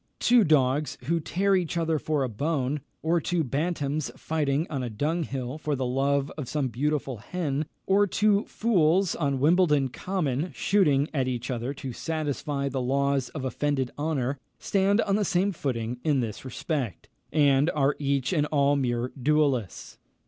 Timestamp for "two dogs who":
0.17-1.19